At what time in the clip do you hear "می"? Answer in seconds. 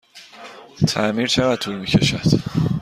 1.79-1.85